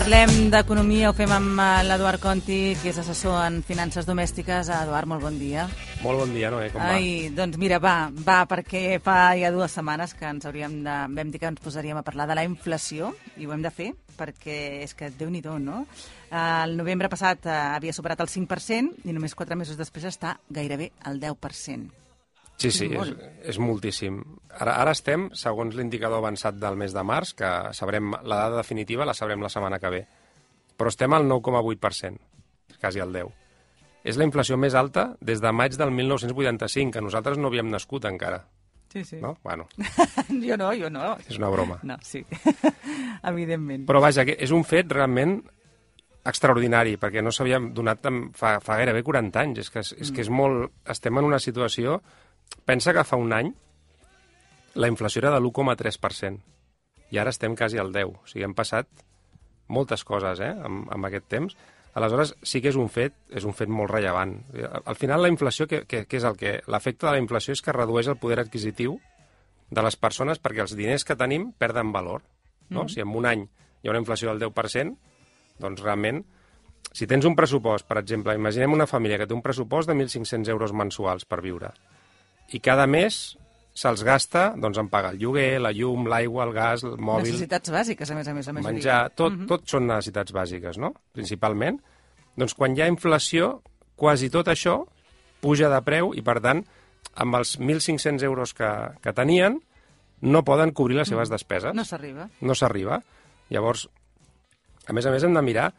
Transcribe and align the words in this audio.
Parlem 0.00 0.48
d'economia, 0.48 1.10
ho 1.10 1.12
fem 1.12 1.28
amb 1.28 1.58
eh, 1.60 1.82
l'Eduard 1.84 2.22
Conti, 2.22 2.72
que 2.80 2.88
és 2.88 2.98
assessor 3.02 3.34
en 3.44 3.58
finances 3.68 4.06
domèstiques. 4.08 4.70
Eduard, 4.72 5.04
molt 5.10 5.20
bon 5.26 5.36
dia. 5.36 5.66
Molt 6.00 6.22
bon 6.22 6.32
dia, 6.32 6.48
Noé, 6.48 6.70
com 6.72 6.80
va? 6.80 6.94
Ai, 6.96 7.28
doncs 7.36 7.60
mira, 7.60 7.76
va, 7.84 8.08
va, 8.08 8.38
perquè 8.48 8.96
fa 9.04 9.34
ja 9.36 9.52
dues 9.52 9.76
setmanes 9.76 10.16
que 10.16 10.24
ens 10.24 10.48
hauríem 10.48 10.80
de... 10.88 10.96
vam 11.20 11.34
dir 11.34 11.42
que 11.42 11.52
ens 11.52 11.60
posaríem 11.60 12.00
a 12.00 12.06
parlar 12.06 12.30
de 12.32 12.40
la 12.40 12.46
inflació, 12.48 13.12
i 13.36 13.44
ho 13.44 13.52
hem 13.52 13.60
de 13.60 13.76
fer, 13.76 13.90
perquè 14.16 14.58
és 14.88 14.96
que 14.96 15.12
déu 15.20 15.28
nhi 15.28 15.44
no? 15.44 15.84
El 16.32 16.78
novembre 16.80 17.12
passat 17.12 17.44
eh, 17.44 17.62
havia 17.76 17.92
superat 17.92 18.24
el 18.24 18.32
5% 18.32 19.04
i 19.04 19.12
només 19.12 19.36
quatre 19.36 19.54
mesos 19.54 19.76
després 19.76 20.08
està 20.08 20.38
gairebé 20.48 20.94
al 21.04 21.20
10%. 21.20 21.99
Sí, 22.60 22.70
sí, 22.76 22.90
és, 22.92 23.12
és 23.54 23.58
moltíssim. 23.62 24.18
Ara, 24.52 24.74
ara 24.82 24.92
estem, 24.92 25.30
segons 25.38 25.76
l'indicador 25.78 26.20
avançat 26.20 26.58
del 26.60 26.76
mes 26.76 26.92
de 26.92 27.04
març, 27.06 27.32
que 27.38 27.50
sabrem 27.76 28.12
la 28.20 28.42
dada 28.44 28.60
definitiva 28.60 29.06
la 29.08 29.16
sabrem 29.16 29.40
la 29.40 29.48
setmana 29.52 29.78
que 29.80 29.92
ve, 29.94 30.00
però 30.76 30.92
estem 30.92 31.16
al 31.16 31.28
9,8%, 31.28 32.20
quasi 32.80 33.00
al 33.00 33.14
10%. 33.16 33.36
És 34.04 34.16
la 34.16 34.24
inflació 34.24 34.56
més 34.56 34.74
alta 34.76 35.10
des 35.20 35.40
de 35.40 35.52
maig 35.52 35.76
del 35.76 35.92
1985, 35.92 36.92
que 36.94 37.04
nosaltres 37.04 37.40
no 37.40 37.50
havíem 37.50 37.68
nascut 37.68 38.06
encara. 38.08 38.42
Sí, 38.90 39.04
sí. 39.04 39.18
No? 39.22 39.36
Bueno. 39.44 39.68
jo 40.48 40.56
no, 40.56 40.70
jo 40.74 40.90
no. 40.90 41.14
És 41.28 41.38
una 41.38 41.50
broma. 41.52 41.78
No, 41.86 41.96
sí. 42.02 42.24
Evidentment. 43.30 43.84
Però 43.86 44.00
vaja, 44.02 44.24
que 44.26 44.34
és 44.40 44.52
un 44.56 44.64
fet 44.66 44.90
realment 44.90 45.38
extraordinari, 46.26 46.96
perquè 47.00 47.22
no 47.22 47.32
s'havia 47.32 47.60
donat 47.60 48.08
fa, 48.36 48.56
fa 48.64 48.80
gairebé 48.80 49.04
40 49.06 49.44
anys. 49.44 49.62
És 49.64 49.70
que 49.70 49.84
és, 49.84 49.92
és, 50.00 50.10
que 50.16 50.24
és 50.24 50.32
molt... 50.32 50.72
Estem 50.90 51.20
en 51.20 51.28
una 51.28 51.38
situació 51.38 52.00
Pensa 52.66 52.94
que 52.94 53.04
fa 53.04 53.18
un 53.20 53.32
any 53.34 53.52
la 54.74 54.88
inflació 54.90 55.24
era 55.24 55.34
de 55.34 55.40
l'1,3% 55.40 56.40
i 57.10 57.18
ara 57.18 57.32
estem 57.34 57.56
quasi 57.58 57.78
al 57.78 57.92
10%. 57.92 58.22
O 58.22 58.30
sigui, 58.30 58.44
hem 58.46 58.54
passat 58.54 58.88
moltes 59.70 60.04
coses 60.06 60.40
eh, 60.44 60.50
amb, 60.66 60.86
amb 60.94 61.08
aquest 61.08 61.26
temps. 61.30 61.56
Aleshores, 61.98 62.36
sí 62.46 62.60
que 62.62 62.70
és 62.70 62.78
un 62.78 62.88
fet, 62.92 63.16
és 63.34 63.46
un 63.46 63.54
fet 63.56 63.70
molt 63.70 63.90
rellevant. 63.90 64.36
Al 64.84 64.98
final, 64.98 65.24
la 65.24 65.30
inflació, 65.32 65.66
què, 65.66 65.82
què, 65.90 66.04
què 66.06 66.20
és 66.20 66.26
el 66.26 66.36
que... 66.38 66.52
L'efecte 66.70 67.08
de 67.08 67.16
la 67.16 67.22
inflació 67.22 67.56
és 67.56 67.62
que 67.66 67.74
redueix 67.74 68.10
el 68.12 68.18
poder 68.20 68.38
adquisitiu 68.44 69.00
de 69.70 69.82
les 69.82 69.96
persones 69.98 70.38
perquè 70.42 70.62
els 70.62 70.76
diners 70.78 71.06
que 71.06 71.18
tenim 71.18 71.50
perden 71.58 71.90
valor. 71.94 72.22
No? 72.68 72.84
Mm. 72.84 72.92
Si 72.94 73.02
en 73.02 73.16
un 73.18 73.26
any 73.26 73.42
hi 73.42 73.88
ha 73.88 73.94
una 73.94 74.02
inflació 74.02 74.30
del 74.30 74.42
10%, 74.46 74.94
doncs 75.60 75.82
realment, 75.82 76.22
si 76.94 77.06
tens 77.10 77.26
un 77.26 77.34
pressupost, 77.38 77.86
per 77.90 77.98
exemple, 77.98 78.34
imaginem 78.38 78.72
una 78.74 78.86
família 78.90 79.18
que 79.18 79.26
té 79.26 79.34
un 79.34 79.42
pressupost 79.42 79.90
de 79.90 79.98
1.500 79.98 80.50
euros 80.54 80.74
mensuals 80.74 81.26
per 81.26 81.40
viure, 81.42 81.72
i 82.50 82.60
cada 82.60 82.86
mes 82.90 83.20
se'ls 83.80 84.02
gasta 84.04 84.50
doncs, 84.58 84.78
en 84.82 84.90
pagar 84.92 85.14
el 85.14 85.20
lloguer, 85.22 85.60
la 85.62 85.72
llum, 85.72 86.08
l'aigua, 86.10 86.44
el 86.48 86.52
gas, 86.56 86.84
el 86.84 86.98
mòbil... 86.98 87.30
Necessitats 87.30 87.72
bàsiques, 87.72 88.10
a 88.10 88.18
més 88.18 88.28
a 88.28 88.34
més, 88.36 88.48
la 88.50 88.56
majoria. 88.56 88.74
Menjar, 88.74 89.00
tot, 89.14 89.32
uh 89.32 89.38
-huh. 89.38 89.48
tot 89.48 89.68
són 89.70 89.86
necessitats 89.86 90.32
bàsiques, 90.32 90.78
no? 90.78 90.92
Principalment. 91.12 91.80
Doncs 92.36 92.54
quan 92.54 92.76
hi 92.76 92.82
ha 92.82 92.88
inflació, 92.88 93.62
quasi 93.96 94.30
tot 94.30 94.48
això 94.48 94.84
puja 95.40 95.68
de 95.68 95.80
preu 95.82 96.12
i, 96.14 96.22
per 96.22 96.40
tant, 96.40 96.64
amb 97.14 97.34
els 97.34 97.58
1.500 97.58 98.22
euros 98.24 98.54
que, 98.54 98.70
que 99.02 99.12
tenien, 99.12 99.60
no 100.20 100.44
poden 100.44 100.72
cobrir 100.72 100.96
les 100.96 101.08
seves 101.08 101.30
despeses. 101.30 101.74
No 101.74 101.84
s'arriba. 101.84 102.28
No 102.40 102.54
s'arriba. 102.54 103.02
Llavors, 103.48 103.88
a 104.86 104.92
més 104.92 105.06
a 105.06 105.10
més, 105.10 105.24
hem 105.24 105.34
de 105.34 105.42
mirar 105.42 105.72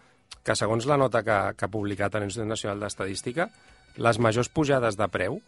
que, 0.43 0.55
segons 0.55 0.87
la 0.89 0.97
nota 0.97 1.21
que, 1.23 1.53
que 1.57 1.65
ha 1.65 1.71
publicat 1.71 2.15
l'Institut 2.15 2.49
Nacional 2.49 2.79
d'Estadística, 2.79 3.49
les 3.97 4.19
majors 4.19 4.49
pujades 4.49 4.97
de 4.97 5.07
preu 5.11 5.41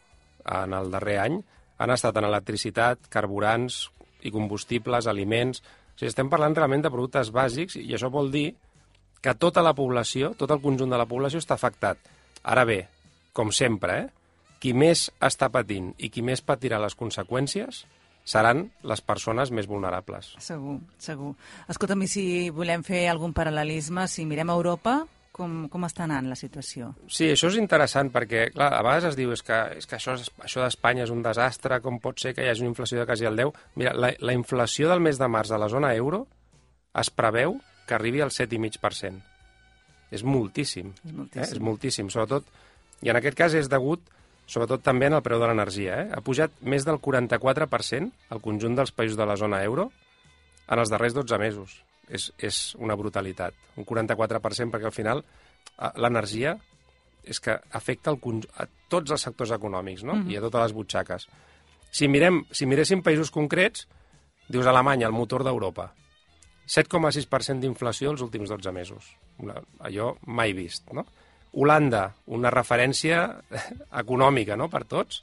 en 0.45 0.73
el 0.75 0.91
darrer 0.91 1.19
any 1.23 1.39
han 1.83 1.93
estat 1.93 2.17
en 2.19 2.27
electricitat, 2.29 3.07
carburants 3.09 3.87
i 4.23 4.31
combustibles, 4.31 5.07
aliments... 5.07 5.63
O 5.93 5.95
sigui, 5.99 6.09
estem 6.09 6.29
parlant 6.29 6.55
realment 6.57 6.81
de 6.81 6.89
productes 6.89 7.29
bàsics 7.29 7.75
i 7.77 7.91
això 7.93 8.09
vol 8.09 8.31
dir 8.33 8.47
que 9.21 9.35
tota 9.37 9.61
la 9.61 9.75
població, 9.77 10.31
tot 10.33 10.49
el 10.51 10.61
conjunt 10.63 10.89
de 10.89 10.97
la 10.97 11.05
població 11.05 11.37
està 11.37 11.53
afectat. 11.53 11.99
Ara 12.49 12.63
bé, 12.65 12.79
com 13.31 13.51
sempre, 13.53 13.99
eh? 14.01 14.23
qui 14.63 14.73
més 14.73 15.09
està 15.21 15.51
patint 15.53 15.91
i 16.01 16.09
qui 16.09 16.23
més 16.25 16.41
patirà 16.41 16.79
les 16.81 16.95
conseqüències 16.95 17.83
seran 18.23 18.63
les 18.87 19.01
persones 19.03 19.51
més 19.51 19.67
vulnerables. 19.67 20.31
Segur, 20.41 20.77
segur. 20.97 21.33
Escolta'm, 21.69 22.05
i 22.05 22.09
si 22.09 22.25
volem 22.55 22.85
fer 22.87 23.05
algun 23.11 23.35
paral·lelisme, 23.35 24.07
si 24.07 24.25
mirem 24.25 24.49
a 24.49 24.55
Europa, 24.55 25.01
com, 25.33 25.65
com 25.71 25.87
està 25.87 26.05
anant 26.05 26.29
la 26.29 26.37
situació? 26.37 26.91
Sí, 27.09 27.31
això 27.33 27.49
és 27.49 27.57
interessant 27.57 28.11
perquè, 28.13 28.45
clar, 28.53 28.69
a 28.77 28.83
vegades 28.85 29.09
es 29.09 29.17
diu 29.17 29.33
és 29.33 29.41
que, 29.45 29.59
és 29.79 29.89
que 29.89 29.97
això, 29.97 30.15
això 30.45 30.61
d'Espanya 30.61 31.07
és 31.07 31.13
un 31.13 31.23
desastre, 31.25 31.79
com 31.83 31.97
pot 32.03 32.21
ser 32.21 32.35
que 32.37 32.45
hi 32.45 32.51
hagi 32.51 32.63
una 32.63 32.71
inflació 32.71 33.01
de 33.01 33.07
quasi 33.09 33.27
el 33.29 33.39
10? 33.41 33.61
Mira, 33.81 33.95
la, 33.97 34.13
la 34.21 34.35
inflació 34.37 34.91
del 34.91 35.01
mes 35.03 35.19
de 35.19 35.29
març 35.33 35.51
a 35.51 35.59
la 35.61 35.69
zona 35.73 35.93
euro 35.97 36.25
es 37.01 37.09
preveu 37.09 37.57
que 37.87 37.97
arribi 37.97 38.21
al 38.21 38.31
7,5%. 38.31 39.23
És 40.13 40.21
moltíssim. 40.23 40.91
És 41.01 41.15
moltíssim. 41.15 41.41
Eh? 41.41 41.47
És 41.49 41.63
moltíssim, 41.69 42.11
sobretot... 42.13 42.45
I 43.03 43.09
en 43.11 43.17
aquest 43.19 43.35
cas 43.35 43.55
és 43.57 43.67
degut, 43.67 44.05
sobretot 44.47 44.85
també 44.85 45.09
en 45.09 45.17
el 45.17 45.23
preu 45.25 45.41
de 45.41 45.49
l'energia. 45.49 45.97
Eh? 46.03 46.11
Ha 46.13 46.21
pujat 46.23 46.53
més 46.61 46.85
del 46.87 47.01
44% 47.01 48.29
al 48.31 48.43
conjunt 48.45 48.77
dels 48.77 48.93
països 48.95 49.17
de 49.19 49.27
la 49.27 49.35
zona 49.41 49.63
euro 49.65 49.89
en 50.69 50.79
els 50.79 50.93
darrers 50.93 51.17
12 51.17 51.41
mesos 51.41 51.81
és, 52.09 52.31
és 52.37 52.75
una 52.79 52.97
brutalitat. 52.99 53.55
Un 53.77 53.87
44% 53.87 54.73
perquè 54.73 54.89
al 54.89 54.95
final 54.95 55.23
eh, 55.23 55.91
l'energia 55.95 56.57
és 57.23 57.39
que 57.39 57.55
afecta 57.71 58.11
el, 58.11 58.19
a 58.59 58.67
tots 58.91 59.15
els 59.15 59.21
sectors 59.21 59.53
econòmics 59.55 60.03
no? 60.03 60.15
Mm 60.15 60.25
-hmm. 60.25 60.31
i 60.31 60.37
a 60.37 60.41
totes 60.41 60.61
les 60.61 60.73
butxaques. 60.73 61.27
Si, 61.91 62.07
mirem, 62.07 62.45
si 62.51 62.65
miréssim 62.65 63.01
països 63.01 63.31
concrets, 63.31 63.87
dius 64.47 64.65
Alemanya, 64.65 65.07
el 65.07 65.13
motor 65.13 65.43
d'Europa, 65.43 65.93
7,6% 66.67 67.59
d'inflació 67.59 68.11
els 68.11 68.21
últims 68.21 68.49
12 68.49 68.71
mesos. 68.71 69.17
Una, 69.37 69.61
allò 69.79 70.15
mai 70.25 70.53
vist, 70.53 70.91
no? 70.91 71.05
Holanda, 71.53 72.15
una 72.25 72.49
referència 72.49 73.41
econòmica 74.03 74.55
no? 74.55 74.69
per 74.69 74.85
tots, 74.85 75.21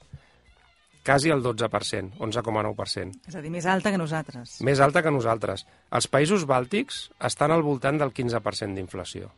quasi 1.05 1.29
el 1.33 1.43
12%, 1.43 2.17
11,9%. 2.17 3.21
És 3.27 3.35
a 3.35 3.43
dir, 3.43 3.51
més 3.53 3.65
alta 3.65 3.91
que 3.91 3.99
nosaltres. 4.01 4.59
Més 4.65 4.81
alta 4.83 5.03
que 5.03 5.13
nosaltres. 5.13 5.65
Els 5.91 6.09
països 6.11 6.45
bàltics 6.49 7.07
estan 7.31 7.53
al 7.53 7.65
voltant 7.65 7.99
del 8.01 8.13
15% 8.13 8.77
d'inflació. 8.77 9.31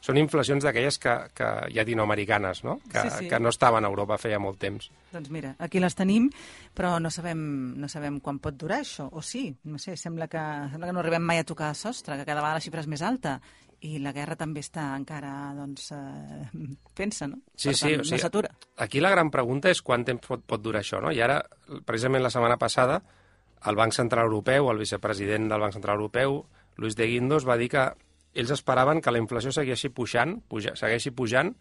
Són 0.00 0.16
inflacions 0.16 0.64
d'aquelles 0.64 0.96
que, 0.96 1.12
que 1.36 1.48
llatinoamericanes, 1.74 2.62
no? 2.64 2.78
Que, 2.88 3.02
sí, 3.02 3.10
sí. 3.18 3.26
que 3.28 3.40
no 3.40 3.50
estaven 3.52 3.84
a 3.84 3.90
Europa 3.92 4.16
feia 4.20 4.38
molt 4.40 4.56
temps. 4.62 4.88
Doncs 5.12 5.28
mira, 5.28 5.52
aquí 5.60 5.82
les 5.82 5.96
tenim, 5.98 6.30
però 6.76 6.94
no 7.04 7.10
sabem, 7.12 7.42
no 7.76 7.90
sabem 7.92 8.16
quan 8.24 8.38
pot 8.40 8.56
durar 8.56 8.80
això, 8.80 9.10
o 9.12 9.20
sí, 9.20 9.50
no 9.68 9.76
sé, 9.82 9.98
sembla 10.00 10.30
que, 10.32 10.40
sembla 10.72 10.88
que 10.88 10.96
no 10.96 11.02
arribem 11.04 11.26
mai 11.28 11.42
a 11.42 11.44
tocar 11.44 11.74
sostre, 11.76 12.16
que 12.16 12.24
cada 12.24 12.40
vegada 12.40 12.56
la 12.56 12.64
xifra 12.64 12.80
és 12.80 12.88
més 12.88 13.04
alta, 13.04 13.36
i 13.86 13.96
la 14.02 14.12
guerra 14.12 14.36
també 14.36 14.60
està 14.60 14.90
encara, 14.96 15.30
doncs, 15.56 15.90
eh, 15.96 16.66
pensa, 16.96 17.28
no? 17.30 17.40
Sí, 17.54 17.70
per 17.70 17.76
sí, 17.76 17.86
tant, 17.86 18.02
o 18.02 18.04
sigui, 18.04 18.18
no 18.18 18.22
s'atura. 18.24 18.52
Aquí 18.84 19.00
la 19.00 19.12
gran 19.14 19.30
pregunta 19.32 19.72
és 19.72 19.80
quant 19.82 20.04
temps 20.04 20.26
pot, 20.26 20.44
pot 20.44 20.60
durar 20.60 20.82
això, 20.84 21.00
no? 21.00 21.12
I 21.12 21.22
ara, 21.24 21.40
precisament 21.88 22.22
la 22.24 22.32
setmana 22.32 22.58
passada, 22.60 23.00
el 23.66 23.76
Banc 23.76 23.96
Central 23.96 24.28
Europeu, 24.28 24.70
el 24.72 24.80
vicepresident 24.80 25.48
del 25.48 25.64
Banc 25.64 25.76
Central 25.76 25.98
Europeu, 25.98 26.42
Luis 26.76 26.96
de 26.96 27.08
Guindos, 27.08 27.48
va 27.48 27.58
dir 27.60 27.70
que 27.72 27.88
ells 28.34 28.52
esperaven 28.54 29.00
que 29.00 29.12
la 29.12 29.20
inflació 29.20 29.52
segueixi 29.52 29.90
pujant, 29.92 30.38
puja, 30.48 30.76
segueixi 30.78 31.10
pujant 31.10 31.54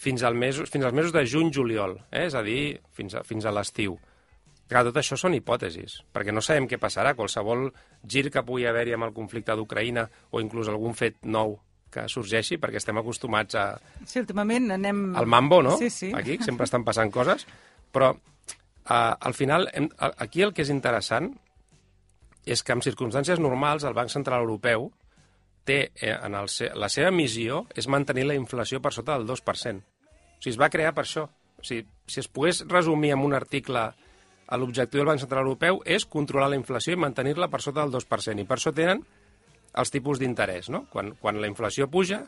fins, 0.00 0.22
al 0.24 0.34
mesos, 0.34 0.70
fins 0.70 0.86
als 0.86 0.96
mesos 0.96 1.12
de 1.12 1.26
juny-juliol, 1.28 1.98
eh? 2.10 2.24
és 2.30 2.34
a 2.34 2.42
dir, 2.46 2.80
fins 2.96 3.18
a, 3.18 3.24
fins 3.26 3.44
a 3.44 3.52
l'estiu. 3.52 3.98
Clar, 4.70 4.84
tot 4.86 5.00
això 5.00 5.16
són 5.18 5.34
hipòtesis, 5.34 5.96
perquè 6.14 6.30
no 6.30 6.42
sabem 6.44 6.68
què 6.70 6.78
passarà. 6.78 7.16
Qualsevol 7.18 7.66
gir 8.06 8.28
que 8.30 8.44
pugui 8.46 8.68
haver-hi 8.70 8.94
amb 8.94 9.08
el 9.08 9.14
conflicte 9.16 9.56
d'Ucraïna 9.58 10.06
o 10.30 10.42
inclús 10.42 10.70
algun 10.70 10.94
fet 10.94 11.18
nou 11.26 11.56
que 11.90 12.04
sorgeixi, 12.06 12.60
perquè 12.62 12.78
estem 12.78 13.00
acostumats 13.00 13.58
a... 13.58 13.64
Sí, 14.06 14.20
últimament 14.22 14.70
anem... 14.76 15.08
Al 15.18 15.26
mambo, 15.26 15.58
no? 15.66 15.74
Sí, 15.80 15.90
sí. 15.90 16.12
Aquí 16.14 16.38
sempre 16.46 16.68
estan 16.68 16.84
passant 16.86 17.10
coses, 17.10 17.48
però 17.90 18.12
uh, 18.14 18.92
al 18.94 19.34
final, 19.34 19.66
hem, 19.74 19.88
aquí 19.98 20.44
el 20.46 20.54
que 20.54 20.62
és 20.62 20.70
interessant 20.70 21.32
és 22.46 22.62
que 22.62 22.76
en 22.76 22.82
circumstàncies 22.86 23.42
normals 23.42 23.84
el 23.84 23.96
Banc 23.98 24.12
Central 24.14 24.46
Europeu 24.46 24.86
té, 25.66 25.80
eh, 25.94 26.14
en 26.14 26.36
el, 26.38 26.46
la 26.78 26.88
seva 26.88 27.10
missió 27.10 27.64
és 27.74 27.90
mantenir 27.90 28.28
la 28.28 28.38
inflació 28.38 28.80
per 28.80 28.94
sota 28.94 29.18
del 29.18 29.26
2%. 29.28 29.82
O 29.82 30.40
sigui, 30.40 30.54
es 30.54 30.60
va 30.60 30.70
crear 30.72 30.94
per 30.94 31.04
això. 31.04 31.26
O 31.58 31.66
sigui, 31.66 31.84
si 32.06 32.22
es 32.22 32.30
pogués 32.30 32.62
resumir 32.70 33.12
en 33.16 33.26
un 33.26 33.34
article 33.36 33.90
l'objectiu 34.58 35.00
del 35.00 35.08
Banc 35.12 35.22
Central 35.22 35.44
Europeu 35.44 35.80
és 35.86 36.06
controlar 36.10 36.50
la 36.50 36.58
inflació 36.58 36.96
i 36.96 37.00
mantenir-la 37.00 37.50
per 37.50 37.60
sota 37.62 37.84
del 37.84 37.94
2%. 37.94 38.40
I 38.40 38.48
per 38.48 38.58
això 38.58 38.72
tenen 38.74 39.02
els 39.78 39.92
tipus 39.94 40.18
d'interès. 40.18 40.70
No? 40.70 40.84
Quan, 40.90 41.14
quan 41.20 41.40
la 41.40 41.50
inflació 41.50 41.86
puja, 41.90 42.24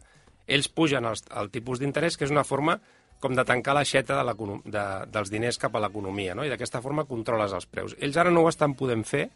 ells 0.47 0.69
pugen 0.69 1.07
els, 1.09 1.25
el 1.39 1.51
tipus 1.51 1.83
d'interès, 1.83 2.17
que 2.17 2.27
és 2.29 2.35
una 2.35 2.47
forma 2.47 2.79
com 3.23 3.37
de 3.39 3.45
tancar 3.47 3.77
l'aixeta 3.77 4.19
de 4.19 4.35
de, 4.35 4.85
dels 5.15 5.31
diners 5.31 5.59
cap 5.59 5.77
a 5.77 5.83
l'economia, 5.83 6.35
no? 6.35 6.45
i 6.45 6.51
d'aquesta 6.51 6.83
forma 6.83 7.07
controles 7.07 7.53
els 7.55 7.67
preus. 7.67 7.95
Ells 8.01 8.17
ara 8.19 8.31
no 8.31 8.43
ho 8.43 8.49
estan 8.51 8.75
podent 8.75 9.05
fer 9.07 9.29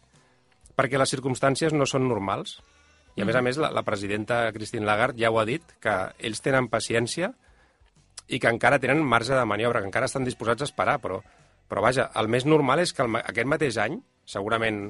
perquè 0.77 0.99
les 0.99 1.09
circumstàncies 1.09 1.73
no 1.73 1.87
són 1.89 2.07
normals. 2.07 2.59
I, 3.15 3.23
a 3.23 3.25
més 3.25 3.35
a 3.35 3.41
més, 3.41 3.57
la, 3.57 3.71
la 3.73 3.81
presidenta 3.81 4.51
Christine 4.53 4.85
Lagarde 4.85 5.23
ja 5.23 5.31
ho 5.31 5.39
ha 5.39 5.47
dit, 5.47 5.63
que 5.81 5.95
ells 6.19 6.43
tenen 6.43 6.67
paciència 6.69 7.31
i 8.27 8.37
que 8.43 8.51
encara 8.51 8.77
tenen 8.83 9.01
marge 9.01 9.33
de 9.33 9.45
maniobra, 9.47 9.81
que 9.81 9.89
encara 9.89 10.05
estan 10.11 10.27
disposats 10.27 10.61
a 10.61 10.67
esperar, 10.67 10.99
però 11.01 11.21
però 11.67 11.83
vaja, 11.83 12.09
el 12.19 12.29
més 12.31 12.47
normal 12.47 12.81
és 12.83 12.93
que 12.95 13.03
el, 13.05 13.19
aquest 13.19 13.49
mateix 13.49 13.77
any, 13.83 13.99
segurament 14.25 14.87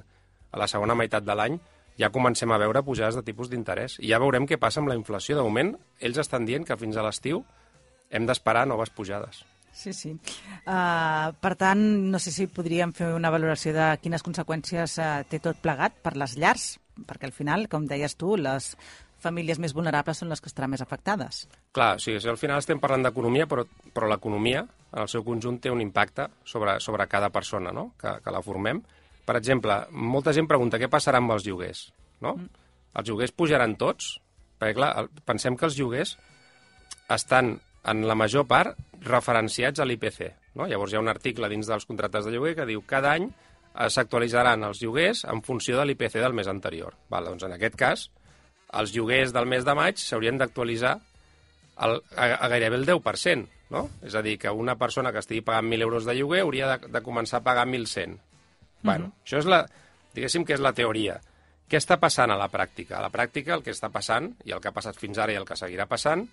a 0.51 0.62
la 0.62 0.69
segona 0.71 0.95
meitat 0.97 1.25
de 1.25 1.35
l'any, 1.35 1.59
ja 1.97 2.12
comencem 2.13 2.51
a 2.53 2.59
veure 2.62 2.83
pujades 2.85 3.18
de 3.18 3.25
tipus 3.25 3.50
d'interès. 3.50 3.97
I 4.00 4.12
ja 4.13 4.21
veurem 4.21 4.45
què 4.47 4.59
passa 4.62 4.81
amb 4.81 4.91
la 4.91 4.97
inflació. 4.97 5.38
De 5.38 5.45
moment, 5.45 5.74
ells 6.00 6.21
estan 6.21 6.45
dient 6.45 6.65
que 6.65 6.77
fins 6.77 6.97
a 6.97 7.06
l'estiu 7.06 7.44
hem 8.13 8.27
d'esperar 8.29 8.68
noves 8.69 8.94
pujades. 8.94 9.44
Sí, 9.77 9.94
sí. 9.94 10.13
Uh, 10.65 11.33
per 11.41 11.53
tant, 11.59 11.81
no 12.09 12.21
sé 12.21 12.31
si 12.33 12.47
podríem 12.50 12.94
fer 12.97 13.12
una 13.13 13.30
valoració 13.33 13.75
de 13.75 13.91
quines 14.01 14.23
conseqüències 14.25 14.97
uh, 14.97 15.09
té 15.30 15.41
tot 15.44 15.59
plegat 15.62 16.00
per 16.01 16.15
les 16.18 16.33
llars, 16.38 16.71
perquè 17.06 17.30
al 17.30 17.35
final, 17.35 17.68
com 17.69 17.85
deies 17.85 18.18
tu, 18.18 18.33
les 18.41 18.71
famílies 19.21 19.62
més 19.62 19.75
vulnerables 19.77 20.18
són 20.21 20.31
les 20.33 20.41
que 20.41 20.50
estaran 20.50 20.71
més 20.73 20.81
afectades. 20.81 21.45
Clar, 21.77 21.97
sí, 22.01 22.15
al 22.18 22.41
final 22.41 22.62
estem 22.62 22.81
parlant 22.81 23.06
d'economia, 23.06 23.45
però, 23.50 23.65
però 23.94 24.09
l'economia, 24.09 24.65
en 24.93 25.01
el 25.03 25.09
seu 25.11 25.23
conjunt, 25.25 25.59
té 25.63 25.71
un 25.73 25.81
impacte 25.83 26.27
sobre, 26.47 26.77
sobre 26.83 27.07
cada 27.11 27.29
persona 27.33 27.73
no? 27.75 27.91
que, 27.99 28.17
que 28.23 28.33
la 28.33 28.43
formem. 28.45 28.81
Per 29.27 29.35
exemple, 29.35 29.81
molta 29.91 30.33
gent 30.35 30.47
pregunta 30.47 30.79
què 30.79 30.89
passarà 30.91 31.19
amb 31.21 31.35
els 31.35 31.45
lloguers. 31.47 31.87
No? 32.23 32.37
Mm. 32.37 32.65
Els 32.97 33.09
lloguers 33.11 33.35
pujaran 33.35 33.75
tots? 33.79 34.15
Perquè, 34.57 34.77
clar, 34.77 34.91
pensem 35.27 35.57
que 35.57 35.67
els 35.67 35.77
lloguers 35.77 36.15
estan, 37.13 37.57
en 37.87 38.05
la 38.07 38.15
major 38.17 38.47
part, 38.49 38.77
referenciats 39.03 39.83
a 39.83 39.85
l'IPC. 39.85 40.31
No? 40.57 40.65
Llavors 40.69 40.93
hi 40.93 40.97
ha 40.97 41.03
un 41.03 41.11
article 41.11 41.49
dins 41.51 41.67
dels 41.69 41.85
contractes 41.85 42.25
de 42.25 42.33
lloguer 42.33 42.55
que 42.57 42.69
diu 42.69 42.81
cada 42.87 43.13
any 43.17 43.27
s'actualitzaran 43.77 44.63
els 44.65 44.79
lloguers 44.81 45.21
en 45.29 45.43
funció 45.45 45.77
de 45.77 45.85
l'IPC 45.85 46.17
del 46.23 46.33
mes 46.33 46.47
anterior. 46.49 46.95
Val, 47.13 47.27
doncs 47.29 47.45
en 47.45 47.53
aquest 47.53 47.75
cas, 47.77 48.07
els 48.79 48.95
lloguers 48.95 49.33
del 49.35 49.45
mes 49.45 49.67
de 49.67 49.75
maig 49.77 50.01
s'haurien 50.01 50.39
d'actualitzar 50.41 50.95
a, 51.77 51.91
a 51.91 52.49
gairebé 52.49 52.79
el 52.79 52.87
10%, 52.87 53.45
no? 53.73 53.87
És 54.05 54.15
a 54.15 54.23
dir, 54.23 54.37
que 54.39 54.51
una 54.53 54.77
persona 54.79 55.11
que 55.11 55.21
estigui 55.23 55.43
pagant 55.45 55.67
1.000 55.69 55.87
euros 55.87 56.07
de 56.07 56.15
lloguer 56.15 56.43
hauria 56.45 56.69
de, 56.73 56.91
de 56.93 57.03
començar 57.03 57.41
a 57.41 57.43
pagar 57.43 57.67
1.100. 57.67 58.07
Mm 58.07 58.13
-hmm. 58.13 58.19
Bueno, 58.83 59.11
això 59.25 59.39
és 59.39 59.45
la, 59.45 59.65
diguéssim 60.13 60.45
que 60.45 60.53
és 60.53 60.59
la 60.59 60.73
teoria. 60.73 61.19
Què 61.67 61.77
està 61.77 61.97
passant 61.99 62.31
a 62.31 62.37
la 62.37 62.49
pràctica? 62.49 62.97
A 62.97 63.01
la 63.01 63.11
pràctica 63.11 63.53
el 63.53 63.63
que 63.63 63.71
està 63.71 63.89
passant, 63.91 64.35
i 64.45 64.51
el 64.51 64.61
que 64.61 64.69
ha 64.69 64.75
passat 64.75 64.95
fins 64.95 65.17
ara 65.17 65.33
i 65.33 65.35
el 65.35 65.45
que 65.45 65.55
seguirà 65.55 65.85
passant, 65.85 66.27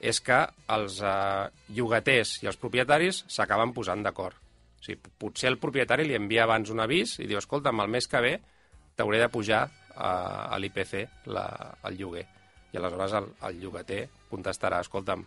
és 0.00 0.20
que 0.20 0.40
els 0.74 1.00
eh, 1.00 1.50
llogaters 1.68 2.42
i 2.42 2.46
els 2.46 2.56
propietaris 2.56 3.24
s'acaben 3.28 3.72
posant 3.72 4.02
d'acord. 4.02 4.34
O 4.34 4.82
sigui, 4.82 4.98
potser 5.18 5.48
el 5.52 5.60
propietari 5.62 6.04
li 6.04 6.16
envia 6.18 6.42
abans 6.42 6.70
un 6.70 6.80
avís 6.80 7.20
i 7.20 7.28
diu, 7.30 7.38
escolta'm, 7.38 7.80
el 7.80 7.88
mes 7.88 8.08
que 8.10 8.20
ve 8.20 8.40
t'hauré 8.96 9.20
de 9.22 9.28
pujar 9.28 9.70
a, 9.94 10.10
a 10.50 10.58
l'IPC 10.58 10.94
el 11.30 11.98
lloguer. 12.00 12.26
I 12.72 12.80
aleshores 12.80 13.14
el, 13.20 13.28
el 13.46 13.60
llogater 13.60 14.08
contestarà, 14.30 14.80
escolta'm, 14.82 15.22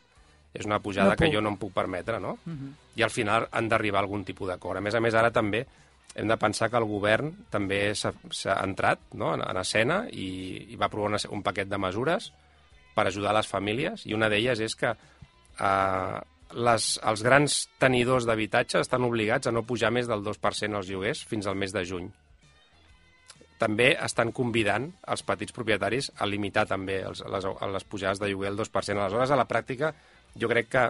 és 0.55 0.65
una 0.65 0.79
pujada 0.79 1.13
no 1.13 1.19
que 1.19 1.31
jo 1.31 1.41
no 1.43 1.51
em 1.53 1.57
puc 1.59 1.73
permetre, 1.75 2.19
no? 2.19 2.37
Uh 2.45 2.49
mhm. 2.49 2.59
-huh. 2.59 2.73
I 2.95 3.03
al 3.03 3.09
final 3.09 3.47
han 3.51 3.69
d'arribar 3.69 3.99
a 3.99 4.03
algun 4.03 4.23
tipus 4.23 4.47
d'acord. 4.47 4.77
A 4.77 4.81
més 4.81 4.95
a 4.95 4.99
més, 4.99 5.13
ara 5.13 5.31
també 5.31 5.65
hem 6.15 6.27
de 6.27 6.37
pensar 6.37 6.69
que 6.69 6.77
el 6.77 6.85
govern 6.85 7.33
també 7.51 7.93
s'ha 7.95 8.13
entrat 8.63 8.99
no? 9.13 9.33
en, 9.35 9.41
en 9.41 9.57
escena 9.57 10.05
i, 10.11 10.67
i 10.71 10.75
va 10.75 10.85
aprovar 10.85 11.09
una, 11.09 11.19
un 11.29 11.43
paquet 11.43 11.67
de 11.67 11.77
mesures 11.77 12.31
per 12.95 13.07
ajudar 13.07 13.33
les 13.33 13.47
famílies, 13.47 14.05
i 14.05 14.13
una 14.13 14.29
d'elles 14.29 14.59
és 14.59 14.75
que 14.75 14.93
eh, 15.59 16.19
les, 16.53 16.99
els 17.03 17.23
grans 17.23 17.67
tenidors 17.77 18.25
d'habitatge 18.25 18.79
estan 18.79 19.03
obligats 19.03 19.47
a 19.47 19.51
no 19.51 19.63
pujar 19.67 19.91
més 19.91 20.07
del 20.07 20.23
2% 20.23 20.79
els 20.79 20.87
lloguers 20.87 21.25
fins 21.25 21.47
al 21.47 21.55
mes 21.55 21.75
de 21.75 21.83
juny 21.83 22.07
també 23.59 23.93
estan 24.03 24.33
convidant 24.35 24.89
els 25.11 25.23
petits 25.23 25.55
propietaris 25.55 26.11
a 26.19 26.27
limitar 26.27 26.65
també 26.67 26.99
els, 27.07 27.23
les, 27.31 27.47
les 27.75 27.87
pujades 27.87 28.19
de 28.19 28.27
lloguer 28.27 28.51
al 28.51 28.57
2%. 28.59 28.99
Aleshores, 28.99 29.31
a 29.31 29.39
la 29.39 29.47
pràctica, 29.47 29.93
jo 30.39 30.49
crec 30.51 30.69
que 30.71 30.85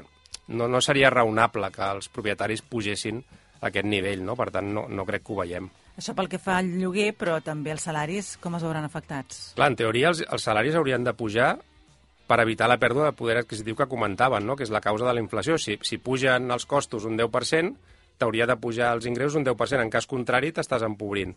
no, 0.48 0.68
no 0.68 0.82
seria 0.82 1.10
raonable 1.14 1.72
que 1.74 1.88
els 1.98 2.10
propietaris 2.14 2.62
pugessin 2.62 3.22
a 3.62 3.70
aquest 3.70 3.88
nivell, 3.90 4.24
no? 4.26 4.36
Per 4.38 4.50
tant, 4.54 4.68
no, 4.74 4.86
no 4.90 5.06
crec 5.08 5.26
que 5.26 5.34
ho 5.34 5.40
veiem. 5.42 5.70
Això 5.96 6.12
pel 6.16 6.28
que 6.28 6.42
fa 6.42 6.58
al 6.60 6.74
lloguer, 6.76 7.14
però 7.16 7.38
també 7.44 7.72
els 7.72 7.86
salaris, 7.88 8.36
com 8.44 8.58
es 8.58 8.66
veuran 8.66 8.84
afectats? 8.84 9.54
Clar, 9.56 9.72
en 9.72 9.80
teoria 9.80 10.12
els, 10.12 10.26
els 10.28 10.44
salaris 10.44 10.76
haurien 10.76 11.06
de 11.08 11.16
pujar 11.16 11.54
per 12.28 12.40
evitar 12.42 12.68
la 12.68 12.80
pèrdua 12.82 13.10
de 13.10 13.16
poder 13.16 13.38
adquisitiu 13.40 13.78
que 13.80 13.88
comentaven, 13.88 14.46
no? 14.46 14.58
que 14.58 14.66
és 14.66 14.74
la 14.74 14.84
causa 14.84 15.06
de 15.08 15.14
la 15.14 15.24
inflació. 15.24 15.60
Si, 15.62 15.78
si 15.86 16.02
pugen 16.02 16.50
els 16.52 16.66
costos 16.68 17.06
un 17.06 17.16
10%, 17.20 17.76
t'hauria 18.20 18.48
de 18.50 18.58
pujar 18.60 18.92
els 18.96 19.06
ingressos 19.08 19.40
un 19.40 19.46
10%. 19.48 19.84
En 19.86 19.94
cas 19.94 20.10
contrari, 20.10 20.52
t'estàs 20.56 20.84
empobrint. 20.88 21.36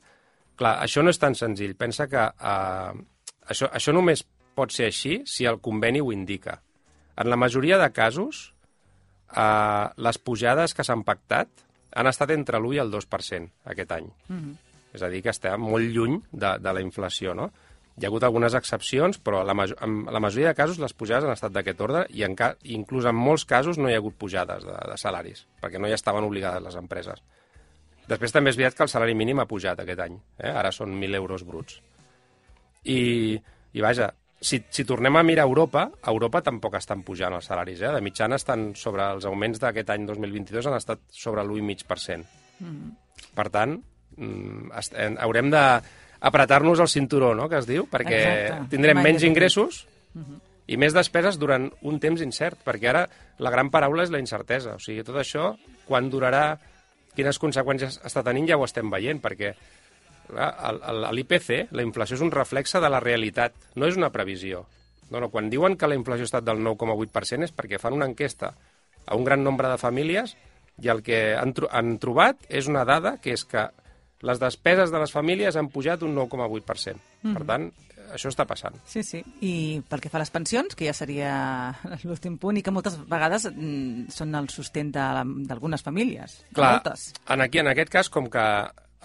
Clar, 0.58 0.78
això 0.82 1.04
no 1.04 1.12
és 1.14 1.20
tan 1.22 1.36
senzill. 1.38 1.76
Pensa 1.78 2.08
que 2.10 2.24
uh, 2.24 2.96
això, 3.46 3.68
això 3.70 3.94
només 3.94 4.24
pot 4.58 4.74
ser 4.74 4.88
així 4.90 5.20
si 5.28 5.46
el 5.46 5.60
conveni 5.62 6.02
ho 6.02 6.10
indica. 6.10 6.58
En 7.18 7.30
la 7.30 7.38
majoria 7.40 7.78
de 7.80 7.90
casos, 7.92 8.52
uh, 9.34 9.90
les 9.96 10.18
pujades 10.22 10.74
que 10.74 10.86
s'han 10.86 11.02
pactat 11.06 11.50
han 11.98 12.06
estat 12.10 12.30
entre 12.34 12.60
l'1 12.60 12.76
i 12.76 12.82
el 12.82 12.92
2% 12.92 13.50
aquest 13.72 13.92
any. 13.92 14.10
Mm 14.28 14.38
-hmm. 14.38 14.56
És 14.94 15.02
a 15.02 15.08
dir, 15.08 15.22
que 15.22 15.30
estem 15.30 15.60
molt 15.60 15.84
lluny 15.84 16.20
de, 16.32 16.58
de 16.58 16.72
la 16.72 16.80
inflació, 16.80 17.34
no? 17.34 17.50
Hi 17.98 18.04
ha 18.04 18.08
hagut 18.08 18.22
algunes 18.22 18.54
excepcions, 18.54 19.18
però 19.18 19.42
la, 19.44 19.54
en 19.82 20.04
la 20.06 20.20
majoria 20.20 20.48
de 20.48 20.54
casos 20.54 20.78
les 20.78 20.94
pujades 20.94 21.24
han 21.24 21.32
estat 21.32 21.52
d'aquest 21.52 21.80
ordre 21.80 22.06
i 22.14 22.22
en 22.22 22.36
ca 22.36 22.54
inclús 22.62 23.04
en 23.04 23.14
molts 23.14 23.44
casos 23.44 23.78
no 23.78 23.88
hi 23.88 23.94
ha 23.94 23.96
hagut 23.96 24.14
pujades 24.14 24.64
de, 24.64 24.76
de 24.90 24.96
salaris, 24.96 25.46
perquè 25.60 25.80
no 25.80 25.88
hi 25.88 25.92
estaven 25.92 26.24
obligades 26.24 26.62
les 26.62 26.76
empreses. 26.76 27.22
Després 28.08 28.32
també 28.32 28.50
és 28.50 28.56
veritat 28.56 28.76
que 28.76 28.86
el 28.86 28.88
salari 28.88 29.14
mínim 29.14 29.40
ha 29.40 29.46
pujat 29.46 29.80
aquest 29.80 30.00
any. 30.00 30.14
Eh? 30.38 30.50
Ara 30.50 30.70
són 30.72 30.94
1.000 30.94 31.14
euros 31.16 31.44
bruts. 31.44 31.80
I, 32.84 33.38
i 33.72 33.80
vaja, 33.84 34.14
si, 34.40 34.62
si 34.70 34.84
tornem 34.84 35.16
a 35.16 35.22
mirar 35.22 35.46
Europa, 35.46 35.88
a 36.02 36.10
Europa 36.10 36.42
tampoc 36.46 36.78
estan 36.78 37.02
pujant 37.02 37.34
els 37.34 37.48
salaris. 37.50 37.80
Eh? 37.82 37.92
De 37.94 38.02
mitjana 38.04 38.38
estan 38.38 38.70
sobre 38.78 39.06
els 39.14 39.26
augments 39.26 39.60
d'aquest 39.62 39.90
any 39.94 40.06
2022 40.06 40.68
han 40.70 40.78
estat 40.78 41.02
sobre 41.10 41.42
l'1,5%. 41.42 42.24
Mm. 42.62 42.90
Per 43.34 43.48
tant, 43.54 43.78
mm, 44.16 45.16
haurem 45.24 45.50
de 45.50 45.64
apretar-nos 46.20 46.82
el 46.82 46.90
cinturó, 46.90 47.34
no?, 47.34 47.48
que 47.48 47.58
es 47.58 47.66
diu, 47.66 47.86
perquè 47.90 48.18
Exacte. 48.18 48.70
tindrem 48.74 49.02
menys 49.02 49.22
ingressos 49.26 49.86
mm 50.14 50.22
-hmm. 50.22 50.40
i 50.66 50.76
més 50.76 50.94
despeses 50.94 51.38
durant 51.38 51.70
un 51.82 51.98
temps 51.98 52.20
incert, 52.20 52.58
perquè 52.64 52.88
ara 52.88 53.08
la 53.38 53.50
gran 53.50 53.70
paraula 53.70 54.02
és 54.02 54.10
la 54.10 54.18
incertesa. 54.18 54.74
O 54.74 54.78
sigui, 54.78 55.02
tot 55.02 55.16
això, 55.16 55.56
quan 55.86 56.10
durarà 56.10 56.58
quines 57.14 57.38
conseqüències 57.38 58.00
està 58.04 58.22
tenint 58.22 58.48
ja 58.48 58.56
ho 58.56 58.64
estem 58.64 58.90
veient, 58.90 59.20
perquè 59.20 59.54
l'IPC, 60.28 61.68
la 61.72 61.84
inflació 61.84 62.18
és 62.18 62.24
un 62.24 62.32
reflexe 62.34 62.80
de 62.80 62.90
la 62.90 63.00
realitat, 63.00 63.54
no 63.76 63.88
és 63.88 63.96
una 63.96 64.12
previsió. 64.14 64.66
No, 65.08 65.22
no, 65.22 65.30
quan 65.32 65.48
diuen 65.48 65.78
que 65.80 65.88
la 65.88 65.96
inflació 65.96 66.26
ha 66.26 66.30
estat 66.30 66.44
del 66.44 66.60
9,8% 66.60 67.48
és 67.48 67.54
perquè 67.56 67.80
fan 67.80 67.96
una 67.96 68.08
enquesta 68.10 68.52
a 69.06 69.16
un 69.16 69.24
gran 69.24 69.42
nombre 69.44 69.70
de 69.70 69.80
famílies 69.80 70.36
i 70.84 70.90
el 70.92 71.02
que 71.02 71.34
han, 71.34 71.54
tro 71.56 71.70
han 71.72 71.96
trobat 72.02 72.44
és 72.48 72.68
una 72.68 72.84
dada 72.84 73.16
que 73.22 73.32
és 73.32 73.44
que 73.48 73.68
les 74.20 74.40
despeses 74.42 74.92
de 74.92 75.00
les 75.00 75.14
famílies 75.14 75.56
han 75.56 75.70
pujat 75.72 76.02
un 76.02 76.16
9,8%. 76.16 76.98
Mm. 77.22 77.34
Per 77.34 77.44
tant, 77.46 77.68
això 78.12 78.30
està 78.32 78.44
passant. 78.48 78.74
Sí, 78.88 79.04
sí. 79.06 79.20
I 79.44 79.80
pel 79.88 80.02
que 80.02 80.10
fa 80.10 80.18
a 80.18 80.24
les 80.24 80.32
pensions, 80.34 80.74
que 80.78 80.88
ja 80.88 80.94
seria 80.96 81.32
l'últim 82.04 82.38
punt, 82.40 82.58
i 82.58 82.64
que 82.66 82.74
moltes 82.74 82.98
vegades 83.08 83.48
mm, 83.50 84.08
són 84.14 84.34
el 84.38 84.50
sostén 84.52 84.92
d'algunes 84.94 85.84
famílies. 85.86 86.40
Clar, 86.56 86.78
moltes. 86.78 87.12
En, 87.28 87.44
aquí, 87.44 87.62
en 87.62 87.70
aquest 87.72 87.94
cas, 87.94 88.12
com 88.12 88.28
que 88.32 88.44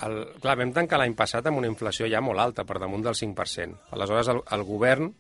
el, 0.02 0.16
clar, 0.42 0.56
vam 0.58 0.74
tancar 0.74 1.00
l'any 1.00 1.14
passat 1.18 1.46
amb 1.48 1.62
una 1.62 1.70
inflació 1.70 2.08
ja 2.10 2.22
molt 2.22 2.42
alta, 2.42 2.66
per 2.66 2.80
damunt 2.82 3.04
del 3.06 3.18
5%. 3.18 3.94
Aleshores, 3.94 4.32
el, 4.34 4.42
el 4.58 4.66
govern 4.68 5.12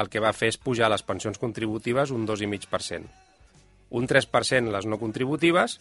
el 0.00 0.10
que 0.10 0.22
va 0.22 0.34
fer 0.36 0.52
és 0.52 0.60
pujar 0.60 0.90
les 0.92 1.02
pensions 1.02 1.40
contributives 1.40 2.12
un 2.14 2.26
2,5%. 2.28 3.08
Un 3.98 4.06
3% 4.06 4.70
les 4.70 4.86
no 4.86 5.00
contributives 5.00 5.80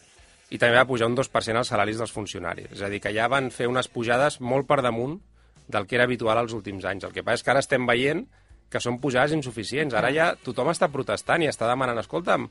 i 0.50 0.58
també 0.58 0.80
va 0.80 0.88
pujar 0.90 1.10
un 1.12 1.18
2% 1.18 1.62
els 1.62 1.70
salaris 1.70 2.00
dels 2.02 2.14
funcionaris. 2.14 2.72
És 2.74 2.82
a 2.82 2.90
dir, 2.90 3.02
que 3.04 3.14
ja 3.14 3.28
van 3.30 3.52
fer 3.54 3.68
unes 3.70 3.92
pujades 3.92 4.40
molt 4.42 4.66
per 4.70 4.80
damunt 4.82 5.20
del 5.70 5.86
que 5.86 6.00
era 6.00 6.08
habitual 6.10 6.40
als 6.42 6.56
últims 6.58 6.88
anys. 6.90 7.06
El 7.06 7.14
que 7.14 7.22
passa 7.22 7.42
és 7.42 7.46
que 7.46 7.54
ara 7.54 7.62
estem 7.62 7.86
veient 7.86 8.26
que 8.70 8.82
són 8.82 8.98
pujades 9.02 9.36
insuficients. 9.38 9.94
Ara 9.98 10.10
ja 10.14 10.32
tothom 10.46 10.72
està 10.74 10.90
protestant 10.94 11.44
i 11.44 11.50
està 11.50 11.70
demanant, 11.70 12.02
escolta'm, 12.02 12.48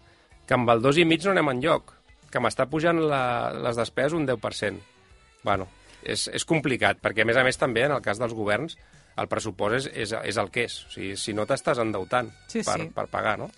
que 0.46 0.54
amb 0.54 0.70
el 0.70 0.82
dos 0.82 0.98
i 0.98 1.06
mig 1.06 1.26
no 1.26 1.34
anem 1.34 1.50
enlloc, 1.54 1.90
que 2.30 2.42
m'està 2.42 2.68
pujant 2.70 3.00
la, 3.02 3.50
les 3.66 3.78
despeses 3.78 4.14
un 4.14 4.26
10%. 4.26 4.78
Bueno, 5.42 5.68
és, 6.02 6.28
és 6.32 6.44
complicat, 6.48 7.00
perquè 7.02 7.24
a 7.24 7.28
més 7.28 7.38
a 7.38 7.44
més 7.46 7.58
també 7.60 7.86
en 7.86 7.96
el 7.96 8.04
cas 8.04 8.20
dels 8.20 8.36
governs 8.36 8.78
el 9.18 9.26
pressupost 9.26 9.80
és, 9.80 9.88
és, 10.06 10.14
és 10.30 10.38
el 10.38 10.52
que 10.54 10.68
és. 10.68 10.78
O 10.86 10.94
sigui, 10.94 11.16
si 11.18 11.34
no 11.34 11.46
t'estàs 11.48 11.80
endeutant 11.82 12.30
sí, 12.46 12.62
per, 12.62 12.78
sí. 12.78 12.88
per 12.94 13.08
pagar, 13.10 13.38
no? 13.40 13.50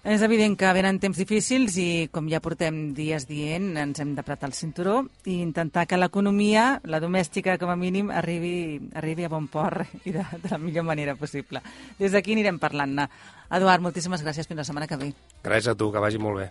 És 0.00 0.22
evident 0.24 0.54
que 0.56 0.68
venen 0.72 0.96
temps 0.96 1.18
difícils 1.20 1.74
i, 1.76 2.08
com 2.08 2.28
ja 2.32 2.38
portem 2.40 2.94
dies 2.96 3.26
dient, 3.28 3.74
ens 3.76 4.00
hem 4.00 4.14
d'apretar 4.16 4.48
el 4.48 4.54
cinturó 4.56 5.02
i 5.28 5.42
intentar 5.44 5.84
que 5.84 5.98
l'economia, 6.00 6.78
la 6.88 7.02
domèstica 7.04 7.58
com 7.60 7.68
a 7.68 7.76
mínim, 7.76 8.08
arribi, 8.08 8.80
arribi 8.96 9.28
a 9.28 9.32
bon 9.32 9.50
port 9.52 9.84
i 10.08 10.14
de, 10.16 10.24
de 10.40 10.54
la 10.54 10.60
millor 10.62 10.88
manera 10.88 11.18
possible. 11.20 11.60
Des 12.00 12.16
d'aquí 12.16 12.32
anirem 12.32 12.56
parlant-ne. 12.62 13.10
Eduard, 13.52 13.84
moltíssimes 13.84 14.24
gràcies. 14.24 14.48
Fins 14.48 14.62
la 14.62 14.64
setmana 14.64 14.88
que 14.88 14.96
ve. 14.96 15.12
Gràcies 15.44 15.74
a 15.74 15.76
tu, 15.76 15.92
que 15.92 16.00
vagi 16.00 16.22
molt 16.22 16.46
bé. 16.46 16.48